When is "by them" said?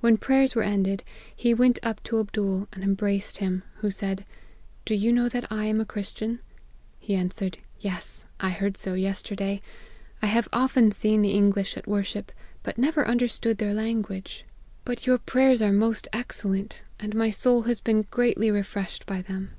19.06-19.52